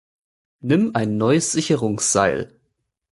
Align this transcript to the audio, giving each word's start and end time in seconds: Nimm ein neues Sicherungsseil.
Nimm 0.61 0.95
ein 0.95 1.17
neues 1.19 1.51
Sicherungsseil. 1.51 2.59